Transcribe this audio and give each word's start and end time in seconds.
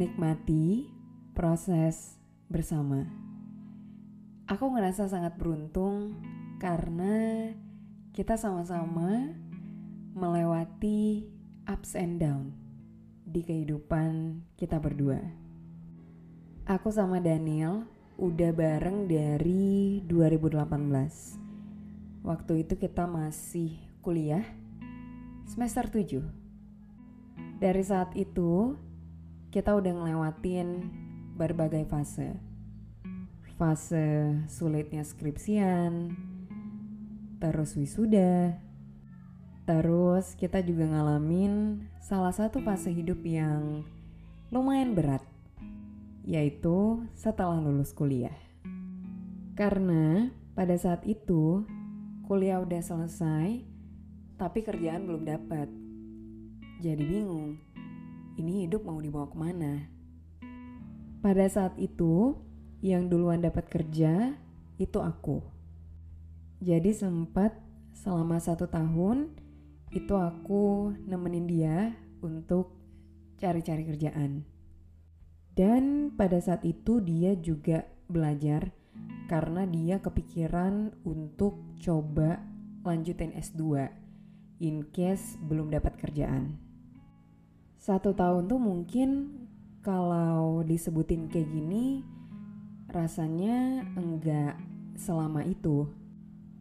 Menikmati 0.00 0.88
proses 1.36 2.16
bersama. 2.48 3.04
Aku 4.48 4.72
ngerasa 4.72 5.12
sangat 5.12 5.36
beruntung 5.36 6.16
karena 6.56 7.52
kita 8.16 8.40
sama-sama 8.40 9.28
melewati 10.16 11.28
ups 11.68 12.00
and 12.00 12.16
down 12.16 12.56
di 13.28 13.44
kehidupan 13.44 14.40
kita 14.56 14.80
berdua. 14.80 15.20
Aku 16.64 16.88
sama 16.88 17.20
Daniel 17.20 17.84
udah 18.16 18.56
bareng 18.56 19.04
dari 19.04 20.00
2018. 20.08 22.24
Waktu 22.24 22.52
itu 22.64 22.74
kita 22.80 23.04
masih 23.04 23.76
kuliah 24.00 24.48
semester 25.44 25.92
7. 25.92 26.24
Dari 27.60 27.84
saat 27.84 28.16
itu 28.16 28.80
kita 29.50 29.74
udah 29.74 29.90
ngelewatin 29.90 30.86
berbagai 31.34 31.82
fase. 31.90 32.38
Fase 33.58 34.38
sulitnya 34.46 35.02
skripsian, 35.02 36.14
terus 37.42 37.74
wisuda, 37.74 38.54
terus 39.66 40.38
kita 40.38 40.62
juga 40.62 40.86
ngalamin 40.86 41.82
salah 41.98 42.30
satu 42.30 42.62
fase 42.62 42.94
hidup 42.94 43.20
yang 43.26 43.82
lumayan 44.54 44.94
berat, 44.94 45.26
yaitu 46.22 47.02
setelah 47.18 47.58
lulus 47.58 47.90
kuliah. 47.90 48.38
Karena 49.58 50.30
pada 50.54 50.78
saat 50.78 51.02
itu 51.10 51.66
kuliah 52.30 52.62
udah 52.62 52.80
selesai, 52.80 53.66
tapi 54.38 54.62
kerjaan 54.62 55.10
belum 55.10 55.26
dapat. 55.26 55.66
Jadi 56.80 57.02
bingung, 57.02 57.60
ini 58.40 58.64
hidup 58.64 58.88
mau 58.88 58.96
dibawa 58.96 59.28
ke 59.28 59.36
mana? 59.36 59.86
Pada 61.20 61.44
saat 61.52 61.76
itu, 61.76 62.32
yang 62.80 63.12
duluan 63.12 63.44
dapat 63.44 63.68
kerja 63.68 64.32
itu 64.80 64.98
aku. 64.98 65.44
Jadi 66.64 66.96
sempat 66.96 67.52
selama 67.92 68.40
satu 68.40 68.64
tahun 68.64 69.36
itu 69.92 70.16
aku 70.16 70.96
nemenin 71.04 71.44
dia 71.44 71.76
untuk 72.24 72.72
cari-cari 73.36 73.84
kerjaan. 73.84 74.48
Dan 75.52 76.16
pada 76.16 76.40
saat 76.40 76.64
itu 76.64 77.04
dia 77.04 77.36
juga 77.36 77.84
belajar 78.08 78.72
karena 79.28 79.68
dia 79.68 80.00
kepikiran 80.00 80.96
untuk 81.04 81.76
coba 81.76 82.40
lanjutin 82.80 83.36
S2 83.36 83.92
in 84.64 84.88
case 84.88 85.36
belum 85.44 85.68
dapat 85.68 86.00
kerjaan. 86.00 86.69
Satu 87.80 88.12
tahun 88.12 88.44
tuh 88.44 88.60
mungkin 88.60 89.40
kalau 89.80 90.60
disebutin 90.68 91.32
kayak 91.32 91.48
gini 91.48 92.04
rasanya 92.92 93.88
enggak 93.96 94.60
selama 95.00 95.48
itu. 95.48 95.88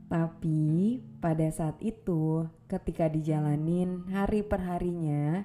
Tapi 0.07 1.03
pada 1.19 1.43
saat 1.51 1.75
itu 1.83 2.47
ketika 2.71 3.11
dijalanin 3.11 4.07
hari 4.07 4.47
per 4.47 4.63
harinya 4.63 5.43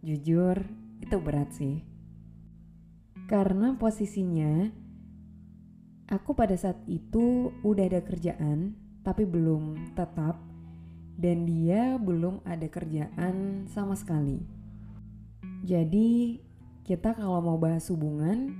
jujur 0.00 0.64
itu 1.04 1.16
berat 1.20 1.52
sih. 1.52 1.84
Karena 3.28 3.76
posisinya 3.76 4.72
aku 6.08 6.32
pada 6.32 6.56
saat 6.56 6.80
itu 6.88 7.52
udah 7.60 7.84
ada 7.84 8.00
kerjaan 8.00 8.80
tapi 9.04 9.28
belum 9.28 9.92
tetap 9.92 10.40
dan 11.20 11.44
dia 11.44 12.00
belum 12.00 12.40
ada 12.48 12.64
kerjaan 12.64 13.68
sama 13.68 13.92
sekali. 13.92 14.61
Jadi 15.62 16.42
kita 16.82 17.14
kalau 17.14 17.38
mau 17.38 17.54
bahas 17.54 17.86
hubungan 17.86 18.50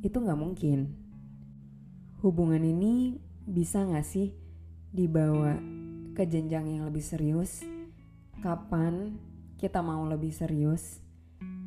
itu 0.00 0.16
nggak 0.16 0.40
mungkin. 0.40 0.96
Hubungan 2.24 2.64
ini 2.64 3.20
bisa 3.44 3.84
nggak 3.84 4.08
sih 4.08 4.32
dibawa 4.96 5.60
ke 6.16 6.24
jenjang 6.24 6.72
yang 6.72 6.88
lebih 6.88 7.04
serius? 7.04 7.60
Kapan 8.40 9.20
kita 9.60 9.84
mau 9.84 10.00
lebih 10.08 10.32
serius? 10.32 11.04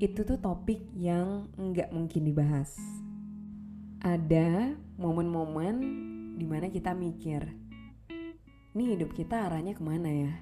Itu 0.01 0.25
tuh 0.25 0.41
topik 0.41 0.81
yang 0.97 1.53
nggak 1.53 1.93
mungkin 1.93 2.25
dibahas. 2.25 2.73
Ada 4.01 4.73
momen-momen 4.97 5.75
di 6.41 6.45
mana 6.49 6.73
kita 6.73 6.97
mikir, 6.97 7.45
ini 8.73 8.97
hidup 8.97 9.13
kita 9.13 9.45
arahnya 9.45 9.77
ke 9.77 9.83
mana 9.85 10.09
ya? 10.09 10.33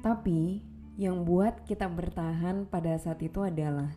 Tapi 0.00 0.67
yang 0.98 1.22
buat 1.22 1.62
kita 1.62 1.86
bertahan 1.86 2.66
pada 2.66 2.98
saat 2.98 3.22
itu 3.22 3.38
adalah 3.46 3.94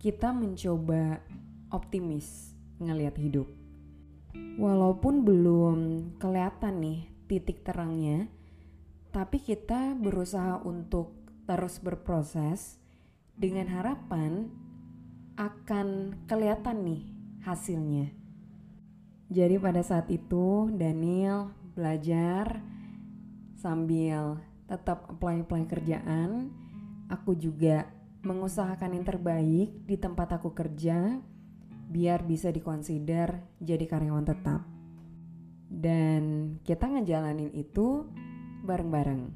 kita 0.00 0.32
mencoba 0.32 1.20
optimis 1.68 2.56
ngelihat 2.80 3.20
hidup. 3.20 3.48
Walaupun 4.56 5.28
belum 5.28 5.78
kelihatan 6.16 6.80
nih 6.80 7.00
titik 7.28 7.60
terangnya, 7.60 8.32
tapi 9.12 9.44
kita 9.44 9.92
berusaha 9.92 10.56
untuk 10.64 11.12
terus 11.44 11.76
berproses 11.84 12.80
dengan 13.36 13.68
harapan 13.68 14.48
akan 15.36 16.16
kelihatan 16.24 16.80
nih 16.80 17.02
hasilnya. 17.44 18.08
Jadi 19.28 19.60
pada 19.60 19.84
saat 19.84 20.08
itu 20.08 20.72
Daniel 20.72 21.52
belajar 21.76 22.64
sambil 23.60 24.40
tetap 24.66 25.06
apply-apply 25.10 25.62
kerjaan. 25.70 26.50
Aku 27.06 27.38
juga 27.38 27.86
mengusahakan 28.26 28.98
yang 28.98 29.06
terbaik 29.06 29.70
di 29.86 29.96
tempat 29.98 30.38
aku 30.42 30.50
kerja 30.50 31.22
biar 31.86 32.26
bisa 32.26 32.50
dikonsider 32.50 33.46
jadi 33.62 33.84
karyawan 33.86 34.26
tetap. 34.26 34.66
Dan 35.66 36.56
kita 36.66 36.90
ngejalanin 36.90 37.54
itu 37.54 38.06
bareng-bareng. 38.66 39.30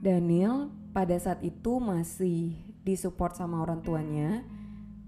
Daniel 0.00 0.72
pada 0.92 1.16
saat 1.16 1.44
itu 1.44 1.80
masih 1.80 2.56
disupport 2.84 3.36
sama 3.36 3.60
orang 3.60 3.84
tuanya 3.84 4.44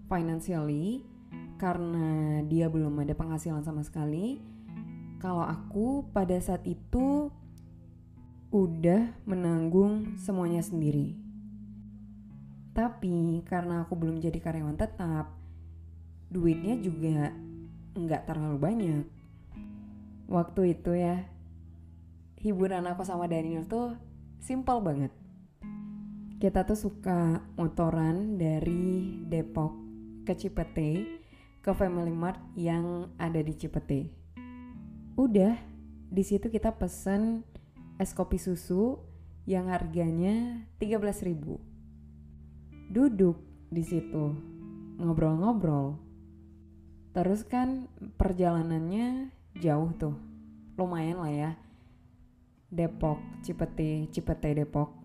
financially 0.08 1.04
karena 1.56 2.40
dia 2.44 2.68
belum 2.68 3.00
ada 3.00 3.16
penghasilan 3.16 3.64
sama 3.64 3.80
sekali. 3.84 4.40
Kalau 5.20 5.46
aku 5.46 6.10
pada 6.12 6.36
saat 6.42 6.66
itu 6.66 7.30
udah 8.52 9.16
menanggung 9.24 10.20
semuanya 10.20 10.60
sendiri. 10.60 11.16
Tapi 12.76 13.40
karena 13.48 13.88
aku 13.88 13.96
belum 13.96 14.20
jadi 14.20 14.36
karyawan 14.36 14.76
tetap, 14.76 15.32
duitnya 16.28 16.76
juga 16.76 17.32
nggak 17.96 18.28
terlalu 18.28 18.58
banyak. 18.60 19.04
Waktu 20.28 20.76
itu 20.76 20.92
ya, 20.92 21.24
hiburan 22.44 22.84
aku 22.92 23.08
sama 23.08 23.24
Daniel 23.24 23.64
tuh 23.64 23.96
simple 24.44 24.84
banget. 24.84 25.12
Kita 26.36 26.68
tuh 26.68 26.76
suka 26.76 27.40
motoran 27.56 28.36
dari 28.36 29.24
Depok 29.32 29.72
ke 30.28 30.36
Cipete 30.36 30.90
ke 31.64 31.70
Family 31.72 32.12
Mart 32.12 32.40
yang 32.52 33.08
ada 33.16 33.40
di 33.40 33.56
Cipete. 33.56 34.12
Udah, 35.16 35.56
di 36.12 36.20
situ 36.20 36.52
kita 36.52 36.76
pesen 36.76 37.48
es 38.02 38.18
kopi 38.18 38.34
susu 38.34 38.98
yang 39.46 39.70
harganya 39.70 40.66
13.000. 40.82 41.38
Duduk 42.90 43.38
di 43.70 43.86
situ, 43.86 44.34
ngobrol-ngobrol. 44.98 46.02
Terus 47.14 47.46
kan 47.46 47.86
perjalanannya 48.18 49.30
jauh 49.62 49.94
tuh. 49.94 50.18
Lumayan 50.74 51.22
lah 51.22 51.30
ya. 51.30 51.50
Depok, 52.74 53.22
Cipete, 53.46 54.10
Cipete 54.10 54.50
Depok. 54.50 54.98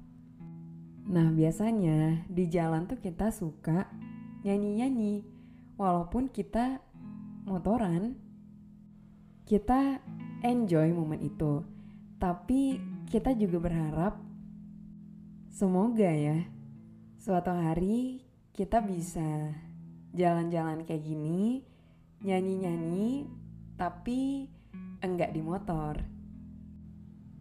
Nah, 1.06 1.30
biasanya 1.30 2.26
di 2.26 2.50
jalan 2.50 2.90
tuh 2.90 2.98
kita 2.98 3.30
suka 3.30 3.86
nyanyi-nyanyi 4.42 5.22
walaupun 5.78 6.34
kita 6.34 6.82
motoran. 7.46 8.18
Kita 9.46 10.02
enjoy 10.42 10.98
momen 10.98 11.22
itu. 11.22 11.77
Tapi 12.18 12.82
kita 13.08 13.38
juga 13.38 13.70
berharap 13.70 14.18
semoga 15.54 16.10
ya 16.10 16.46
suatu 17.18 17.54
hari 17.54 18.26
kita 18.58 18.82
bisa 18.82 19.54
jalan-jalan 20.18 20.82
kayak 20.82 21.06
gini, 21.06 21.62
nyanyi-nyanyi 22.26 23.30
tapi 23.78 24.50
enggak 25.06 25.30
di 25.30 25.42
motor. 25.46 26.02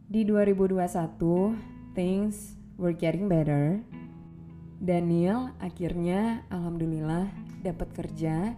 Di 0.06 0.22
2021, 0.28 1.96
things 1.96 2.60
were 2.76 2.92
getting 2.92 3.32
better. 3.32 3.80
Daniel 4.76 5.56
akhirnya 5.56 6.44
alhamdulillah 6.52 7.32
dapat 7.64 7.88
kerja 7.96 8.52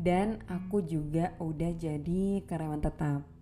dan 0.00 0.40
aku 0.48 0.80
juga 0.80 1.36
udah 1.36 1.76
jadi 1.76 2.40
karyawan 2.48 2.80
tetap. 2.80 3.37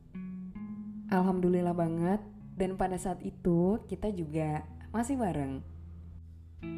Alhamdulillah 1.06 1.76
banget 1.76 2.18
dan 2.58 2.74
pada 2.74 2.98
saat 2.98 3.22
itu 3.22 3.78
kita 3.86 4.10
juga 4.10 4.66
masih 4.90 5.14
bareng. 5.20 5.62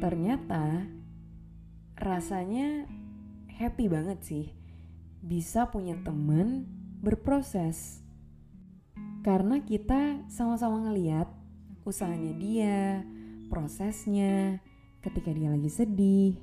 Ternyata 0.03 0.85
rasanya 1.97 2.85
happy 3.49 3.89
banget 3.89 4.19
sih 4.21 4.45
bisa 5.19 5.67
punya 5.67 5.97
temen 6.05 6.67
berproses. 7.01 8.03
Karena 9.19 9.59
kita 9.59 10.23
sama-sama 10.31 10.87
ngeliat 10.87 11.27
usahanya 11.83 12.31
dia, 12.39 13.03
prosesnya, 13.51 14.63
ketika 15.03 15.31
dia 15.33 15.51
lagi 15.51 15.67
sedih. 15.67 16.39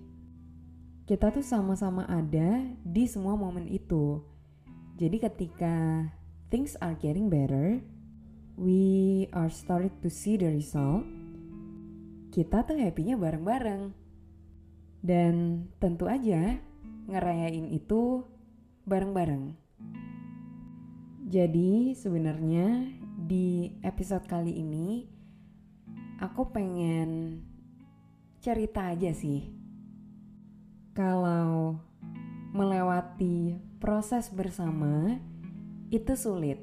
Kita 1.07 1.31
tuh 1.31 1.47
sama-sama 1.47 2.03
ada 2.11 2.67
di 2.83 3.07
semua 3.07 3.39
momen 3.39 3.71
itu. 3.71 4.21
Jadi 4.99 5.23
ketika 5.23 6.09
things 6.51 6.79
are 6.79 6.95
getting 6.95 7.27
better, 7.27 7.83
we 8.55 9.27
are 9.35 9.51
starting 9.51 9.93
to 10.03 10.09
see 10.11 10.39
the 10.39 10.51
result. 10.51 11.03
Kita 12.31 12.63
tuh 12.67 12.79
happy-nya 12.79 13.19
bareng-bareng. 13.19 13.93
Dan 15.07 15.67
tentu 15.79 16.11
aja 16.11 16.59
ngerayain 17.07 17.71
itu 17.71 18.27
bareng-bareng. 18.87 19.55
Jadi 21.27 21.95
sebenarnya 21.99 22.87
di 23.17 23.75
episode 23.83 24.31
kali 24.31 24.63
ini 24.63 25.07
aku 26.23 26.55
pengen 26.55 27.43
cerita 28.39 28.95
aja 28.95 29.11
sih. 29.11 29.51
Kalau 30.95 31.77
melewati 32.55 33.59
proses 33.83 34.31
bersama 34.31 35.19
itu 35.91 36.13
sulit. 36.19 36.59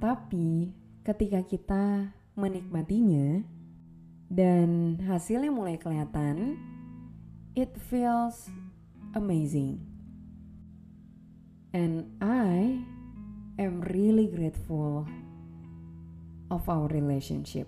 Tapi 0.00 0.72
ketika 1.04 1.40
kita 1.44 2.12
menikmatinya 2.36 3.44
dan 4.28 4.98
hasilnya 5.00 5.52
mulai 5.54 5.78
kelihatan, 5.80 6.58
it 7.54 7.72
feels 7.88 8.50
amazing. 9.14 9.80
And 11.74 12.14
I 12.22 12.82
am 13.58 13.82
really 13.90 14.30
grateful 14.30 15.06
of 16.50 16.68
our 16.68 16.86
relationship. 16.90 17.66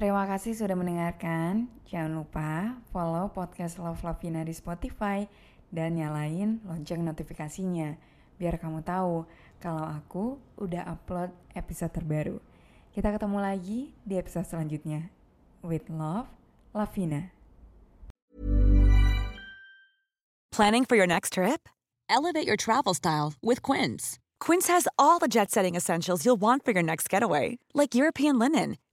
Terima 0.00 0.24
kasih 0.24 0.56
sudah 0.56 0.72
mendengarkan. 0.72 1.68
Jangan 1.84 2.24
lupa 2.24 2.72
follow 2.88 3.28
podcast 3.36 3.76
Love 3.76 4.00
Lavina 4.00 4.40
di 4.40 4.56
Spotify 4.56 5.28
dan 5.68 6.00
nyalain 6.00 6.56
lonceng 6.64 7.04
notifikasinya 7.04 8.00
biar 8.40 8.56
kamu 8.56 8.80
tahu 8.80 9.28
kalau 9.60 9.84
aku 9.84 10.40
udah 10.56 10.88
upload 10.88 11.36
episode 11.52 11.92
terbaru. 11.92 12.40
Kita 12.96 13.12
ketemu 13.12 13.44
lagi 13.44 13.92
di 14.00 14.16
episode 14.16 14.48
selanjutnya. 14.48 15.12
With 15.60 15.92
love, 15.92 16.32
Lavina. 16.72 17.36
Planning 20.48 20.88
for 20.88 20.96
your 20.96 21.04
next 21.04 21.36
trip? 21.36 21.68
Elevate 22.08 22.48
your 22.48 22.56
travel 22.56 22.96
style 22.96 23.36
with 23.44 23.60
Quince. 23.60 24.16
Quince 24.40 24.72
has 24.72 24.88
all 24.96 25.20
the 25.20 25.28
jet-setting 25.28 25.76
essentials 25.76 26.24
you'll 26.24 26.40
want 26.40 26.64
for 26.64 26.72
your 26.72 26.80
next 26.80 27.12
getaway, 27.12 27.60
like 27.76 27.92
European 27.92 28.40
linen 28.40 28.80